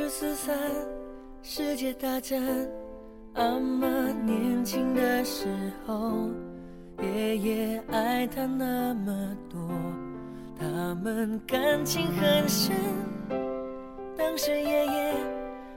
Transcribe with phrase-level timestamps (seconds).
[0.00, 0.56] 二四三，
[1.42, 2.40] 世界大战。
[3.34, 3.86] 阿妈
[4.24, 5.48] 年轻的时
[5.84, 6.30] 候，
[7.02, 9.60] 爷爷爱她那么多，
[10.58, 12.74] 他们感情很深。
[14.16, 15.14] 当时爷爷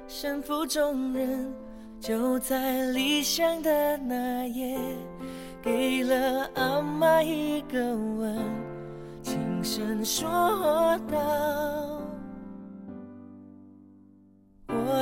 [0.07, 1.51] 身负重任，
[1.99, 4.79] 就在离乡的那夜，
[5.61, 8.39] 给了阿妈一个吻，
[9.23, 10.29] 轻声说
[11.11, 11.17] 道。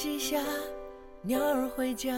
[0.00, 0.38] 西下，
[1.22, 2.14] 鸟儿回家，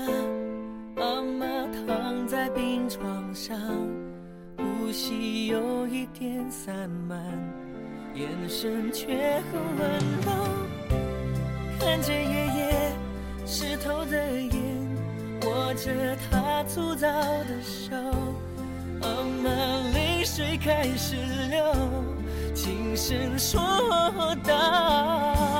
[0.97, 1.47] 阿妈
[1.87, 3.59] 躺在病床上，
[4.59, 7.19] 呼吸有一点散漫，
[8.13, 10.31] 眼神却很温柔。
[11.79, 12.93] 看着爷爷
[13.47, 14.53] 湿透的眼，
[15.47, 15.91] 握着
[16.31, 17.97] 他粗糙的手，
[19.01, 19.09] 阿
[19.43, 19.51] 妈
[19.95, 21.17] 泪水开始
[21.49, 21.75] 流，
[22.55, 23.59] 轻声说
[24.47, 25.60] 道。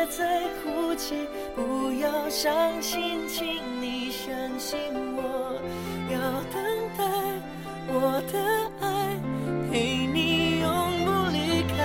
[0.00, 4.78] 别再哭泣，不要伤心，请你相信
[5.14, 5.60] 我。
[6.10, 6.18] 要
[6.50, 6.56] 等
[6.96, 7.04] 待
[7.86, 8.34] 我的
[8.80, 8.88] 爱
[9.70, 11.76] 陪你永不离开，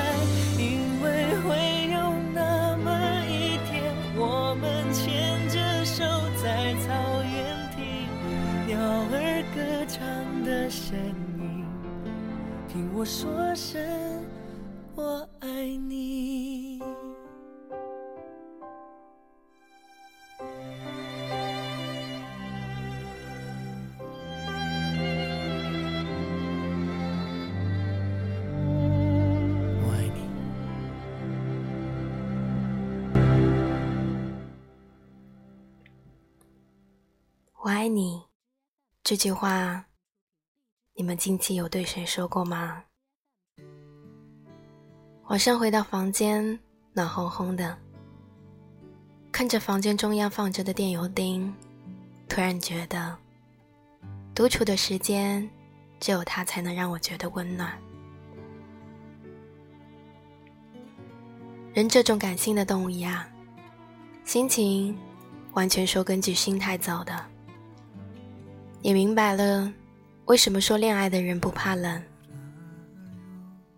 [0.58, 0.64] 因
[1.04, 1.06] 为
[1.42, 1.50] 会
[1.92, 2.00] 有
[2.34, 2.88] 那么
[3.28, 3.84] 一天，
[4.16, 6.06] 我们牵着手
[6.42, 6.88] 在草
[7.22, 7.36] 原
[7.76, 8.08] 听
[8.66, 8.80] 鸟
[9.12, 9.60] 儿歌
[9.90, 10.00] 唱
[10.46, 10.96] 的声
[11.38, 11.66] 音，
[12.70, 13.84] 听我说声。
[14.96, 16.15] 我爱你。
[39.16, 39.86] 这句话，
[40.94, 42.84] 你们近期有对谁说过吗？
[45.30, 46.60] 晚上回到房间，
[46.92, 47.78] 暖烘烘的，
[49.32, 51.56] 看着房间中央放着的电油灯，
[52.28, 53.18] 突然觉得，
[54.36, 55.50] 独处的时间，
[56.02, 57.72] 只有它才能让我觉得温暖。
[61.74, 63.26] 人这种感性的动物呀，
[64.26, 64.94] 心情
[65.54, 67.26] 完全说根据心态走的。
[68.86, 69.74] 也明白了，
[70.26, 72.04] 为什么说恋爱的人不怕冷，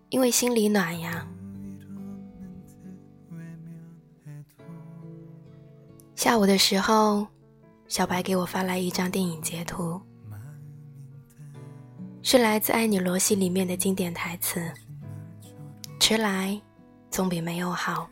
[0.10, 1.26] 因为心里暖呀。
[6.14, 7.26] 下午的时候，
[7.88, 10.02] 小白给我发来一张电影截图，
[12.22, 14.62] 是来自《爱你罗西》里面的经典台词
[16.02, 16.62] ：“迟来
[17.10, 18.10] 总比没有好。”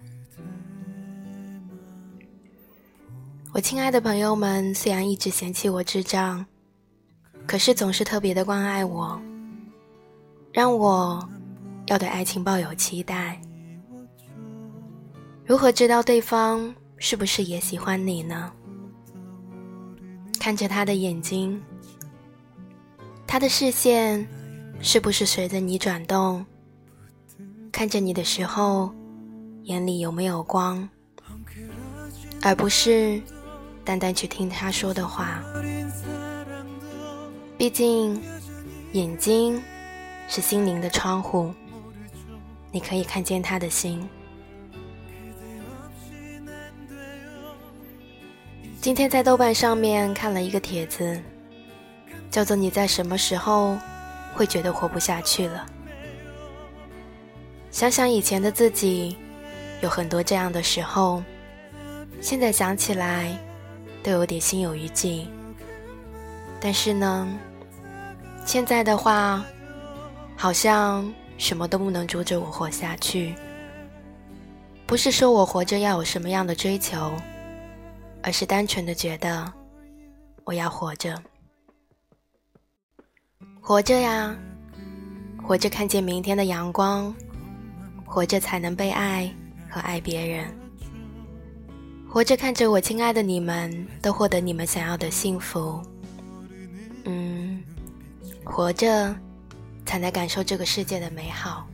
[3.51, 6.45] 我亲爱的朋友们，虽然一直嫌弃我智障，
[7.47, 9.21] 可是总是特别的关爱我，
[10.51, 11.27] 让我
[11.88, 13.39] 要对爱情抱有期待。
[15.45, 16.74] 如何知道对方？
[16.97, 18.51] 是不是也喜欢你呢？
[20.39, 21.62] 看着他的眼睛，
[23.27, 24.25] 他的视线
[24.80, 26.45] 是不是随着你转动？
[27.71, 28.94] 看着你的时候，
[29.63, 30.88] 眼里有没有光？
[32.42, 33.21] 而不是
[33.83, 35.44] 单单去听他说的话。
[37.57, 38.22] 毕竟，
[38.92, 39.63] 眼睛
[40.28, 41.54] 是心灵的窗户，
[42.69, 44.07] 你可以看见他的心。
[48.81, 51.18] 今天在豆瓣上面看了一个帖子，
[52.30, 53.78] 叫做“你在什么时候
[54.36, 55.66] 会觉得活不下去了？”
[57.72, 59.18] 想想以前的自己，
[59.81, 61.24] 有很多这样的时候，
[62.19, 63.36] 现在想起来
[64.04, 65.25] 都有点心有余悸。
[66.60, 67.28] 但是呢，
[68.46, 69.44] 现在的话，
[70.36, 73.36] 好像什么都不能阻止我活下去。
[74.86, 77.12] 不是说我活着要有什么样的追求。
[78.28, 79.54] 而是单纯的觉得，
[80.46, 81.16] 我要活着，
[83.62, 84.36] 活着呀，
[85.44, 87.13] 活着看见明天的阳光，
[88.04, 89.31] 活着才能被爱
[89.69, 90.52] 和爱别人，
[92.10, 95.80] 活着看着我亲爱的你们都获得你们想要的幸福，
[97.06, 97.63] 嗯，
[98.44, 99.16] 活着
[99.86, 101.66] 才能感受这个世界的美好。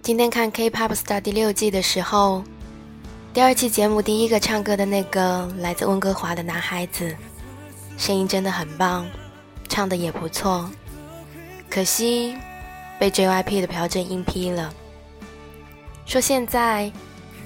[0.00, 2.42] 今天看《K-pop Star》第六季的时候，
[3.34, 7.14] 第二期节目第一个唱歌的那个来自温哥华的男孩子，
[7.98, 9.06] 声音真的很棒，
[9.68, 10.70] 唱的也不错，
[11.68, 12.34] 可惜
[12.98, 14.72] 被 JYP 的朴正英批了，
[16.06, 16.90] 说现在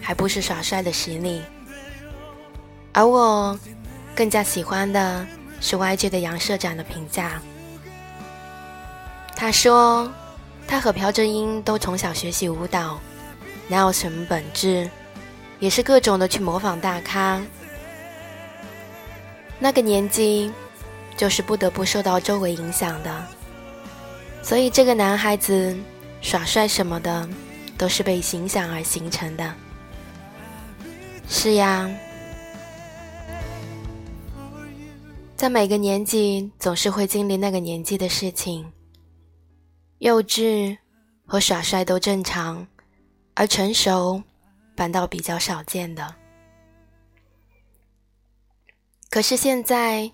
[0.01, 1.43] 还不是耍帅的实力，
[2.93, 3.59] 而我
[4.15, 5.27] 更加喜欢的
[5.61, 7.41] 是 YG 的杨社长的评价，
[9.35, 10.11] 他说。
[10.65, 12.99] 他和朴正英都从小学习舞蹈，
[13.69, 14.89] 哪有什么本质，
[15.59, 17.43] 也是各种的去模仿大咖。
[19.59, 20.51] 那个年纪，
[21.15, 23.23] 就是不得不受到周围影响的，
[24.43, 25.77] 所以这个男孩子
[26.23, 27.29] 耍帅什么的，
[27.77, 29.55] 都是被影响而形成的。
[31.29, 31.91] 是呀，
[35.43, 38.73] 在每个年纪，总是会经历那个年纪的事情。
[39.99, 40.79] 幼稚
[41.27, 42.65] 和耍帅都正常，
[43.35, 44.23] 而成熟
[44.77, 46.15] 反倒比较少见的。
[49.11, 50.13] 可是现在，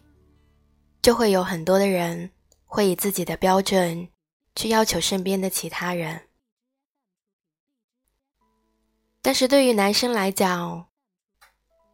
[1.03, 2.31] 就会有很多的人
[2.65, 4.09] 会以自己的标准
[4.57, 6.23] 去要求身边的其他人。
[9.21, 10.87] 但是对于男生来讲，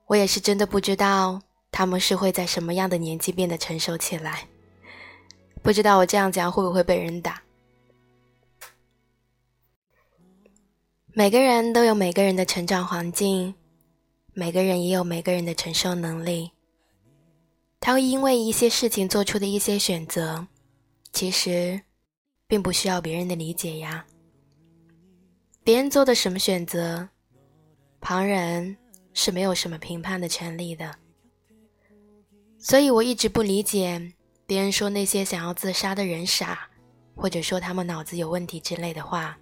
[0.06, 1.42] 我也是真的不知道
[1.76, 4.46] 他们是会在什么样的年纪变得成熟起来。
[5.60, 7.42] 不知道我这样讲会不会被人打？
[11.06, 13.52] 每个人都有每个人的成长环境，
[14.34, 16.52] 每个人也有每个人的承受能力。
[17.80, 20.46] 他会因为一些事情做出的一些选择，
[21.12, 21.80] 其实
[22.46, 24.06] 并不需要别人的理解呀。
[25.64, 27.08] 别人做的什么选择，
[28.00, 28.76] 旁人
[29.12, 30.94] 是没有什么评判的权利的。
[32.64, 34.14] 所以我一直不理解
[34.46, 36.66] 别人说那些想要自杀的人傻，
[37.14, 39.38] 或者说他们脑子有问题之类的话。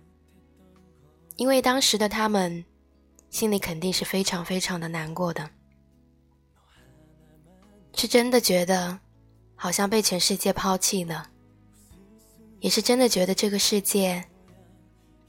[1.37, 2.65] 因为当时的他们，
[3.31, 5.49] 心里肯定是非常非常的难过的，
[7.95, 8.99] 是真的觉得
[9.55, 11.31] 好像被全世界抛弃了，
[12.59, 14.23] 也是真的觉得这个世界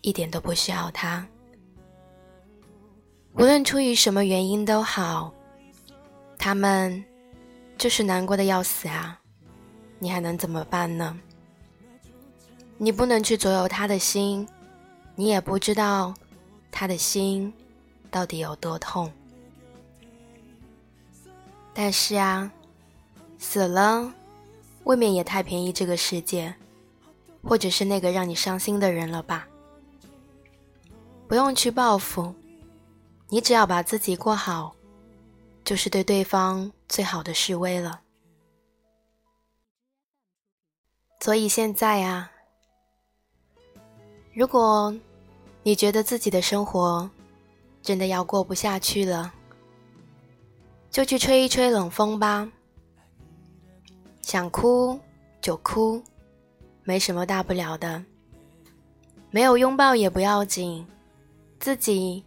[0.01, 1.23] 一点都不需要他。
[3.33, 5.31] 无论出于什么原因都好，
[6.39, 7.03] 他们
[7.77, 9.19] 就是难过的要死啊！
[9.99, 11.17] 你还能怎么办呢？
[12.77, 14.47] 你不能去左右他的心。
[15.15, 16.11] 你也不知道
[16.71, 17.53] 他的心
[18.09, 19.13] 到底有多痛，
[21.71, 22.51] 但是啊，
[23.37, 24.11] 死了
[24.85, 26.51] 未免也太便宜这个世界，
[27.43, 29.47] 或者是那个让你伤心的人了吧？
[31.27, 32.33] 不用去报复，
[33.29, 34.75] 你只要把自己过好，
[35.63, 38.01] 就是对对方最好的示威了。
[41.21, 42.31] 所以现在啊。
[44.31, 44.95] 如果
[45.63, 47.09] 你觉得自己的生活
[47.81, 49.33] 真的要过不下去了，
[50.91, 52.47] 就去吹一吹冷风吧。
[54.21, 54.99] 想哭
[55.41, 55.99] 就哭，
[56.83, 58.05] 没什么大不了的。
[59.31, 60.85] 没有拥抱也不要紧，
[61.59, 62.23] 自己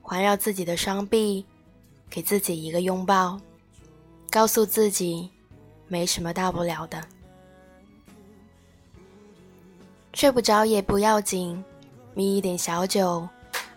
[0.00, 1.44] 环绕自己的双臂，
[2.08, 3.40] 给自己一个拥抱，
[4.32, 5.30] 告诉自己
[5.88, 7.06] 没什么大不了的。
[10.14, 11.62] 睡不着也不要紧，
[12.14, 13.28] 眯一点小酒，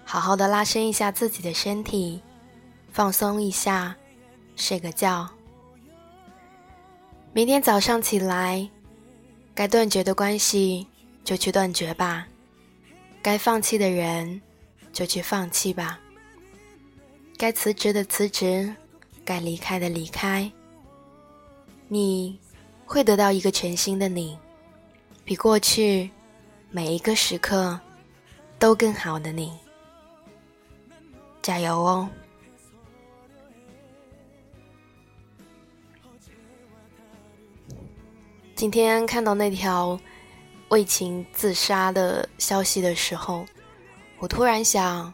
[0.06, 2.22] 好好的拉伸一下自己的身体，
[2.90, 3.94] 放松一下，
[4.56, 5.30] 睡个觉。
[7.34, 8.70] 明天早上起来，
[9.54, 10.88] 该断绝的关系
[11.26, 12.26] 就去断绝吧，
[13.22, 14.42] 该放弃的人
[14.94, 16.00] 就去放弃吧，
[17.38, 18.74] 该辞职的辞职，
[19.26, 20.50] 该离开的离开，
[21.88, 22.40] 你
[22.86, 24.38] 会得到一个全新的你，
[25.26, 26.12] 比过去
[26.70, 27.78] 每一个时刻
[28.60, 29.52] 都更好的你。
[31.42, 32.08] 加油哦！
[38.56, 40.00] 今天看到那条
[40.70, 43.46] 为情自杀的消息的时候，
[44.20, 45.12] 我突然想，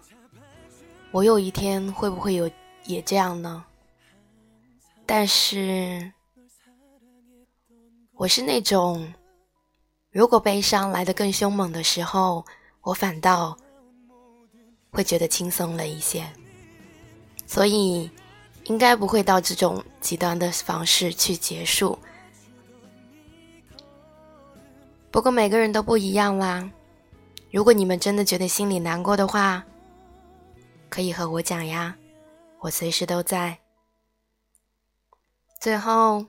[1.12, 2.50] 我有一天会不会有
[2.86, 3.63] 也这样呢？
[5.13, 6.10] 但是，
[8.13, 9.13] 我是那种，
[10.10, 12.46] 如果悲伤来得更凶猛的时候，
[12.80, 13.58] 我反倒
[14.89, 16.25] 会觉得轻松了一些，
[17.46, 18.10] 所以
[18.63, 22.00] 应该不会到这种极端的方式去结束。
[25.12, 26.72] 不过每个人都不一样啦。
[27.51, 29.62] 如果你们真的觉得心里难过的话，
[30.88, 31.98] 可以和我讲呀，
[32.62, 33.61] 我随时都在。
[35.62, 36.25] 最后，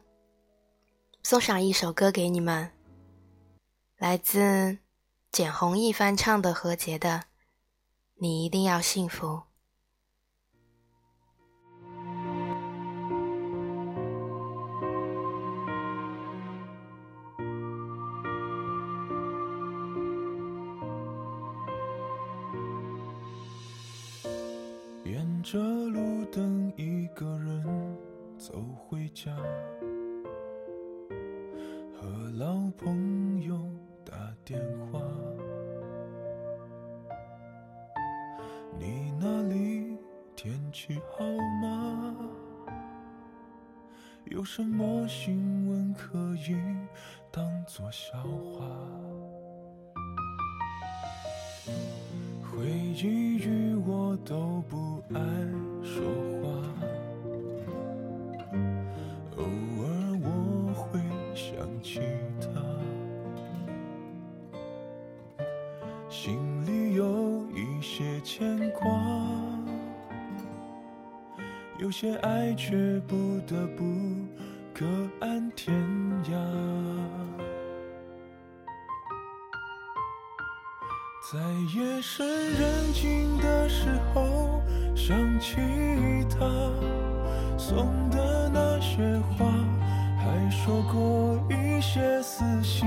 [1.22, 2.70] 送上一首歌给你们，
[3.96, 4.76] 来自
[5.30, 7.08] 简弘毅翻唱的何洁的
[8.16, 9.26] 《你一定要幸福》。
[25.42, 25.58] 着
[32.82, 33.56] 朋友
[34.04, 34.12] 打
[34.44, 34.60] 电
[34.90, 35.00] 话。
[38.76, 39.96] 你那里
[40.34, 41.24] 天气好
[41.62, 42.16] 吗？
[44.24, 46.56] 有什么新闻可以
[47.30, 48.66] 当作笑话？
[52.42, 55.20] 回忆与我都不爱
[55.84, 56.02] 说
[66.12, 68.86] 心里有一些牵挂，
[71.78, 73.82] 有些爱却不得不
[74.74, 74.84] 各
[75.20, 75.74] 安天
[76.24, 76.32] 涯。
[81.32, 81.40] 在
[81.74, 84.60] 夜深人静的时候，
[84.94, 85.56] 想起
[86.28, 86.40] 他
[87.56, 89.46] 送的那些花，
[90.18, 92.86] 还说过一些撕心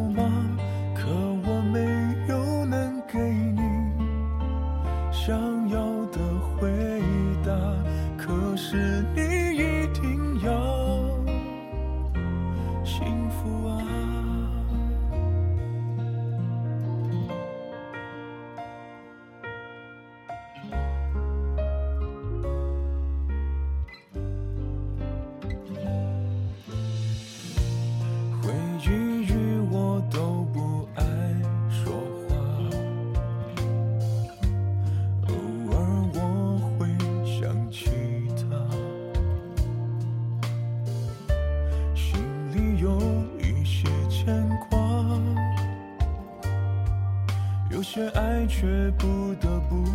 [47.73, 49.85] 有些爱却不得不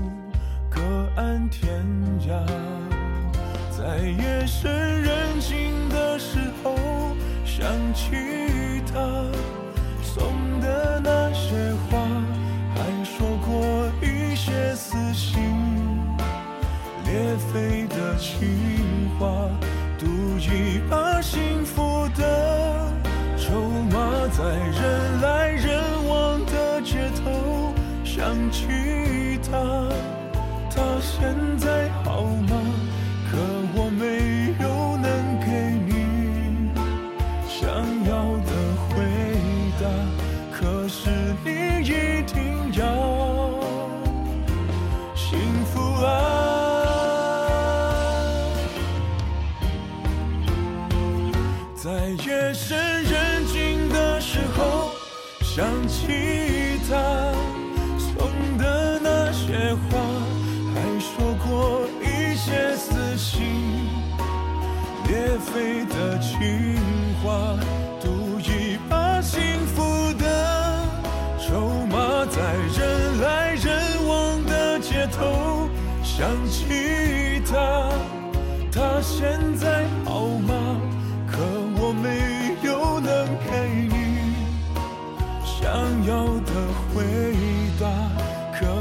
[0.70, 0.80] 各
[1.14, 1.84] 安天
[2.26, 2.40] 涯，
[3.70, 6.74] 在夜深人静的时候
[7.44, 8.12] 想起
[8.86, 9.30] 他
[10.02, 11.98] 送的那些话，
[12.74, 15.42] 还说过一些撕心
[17.04, 19.48] 裂肺的情话，
[19.98, 20.06] 赌
[20.38, 22.90] 一把幸福的
[23.36, 24.42] 筹码，在
[28.16, 28.66] 想起
[29.42, 29.58] 他，
[30.74, 32.85] 他现在好吗？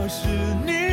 [0.08, 0.28] 是
[0.64, 0.85] 你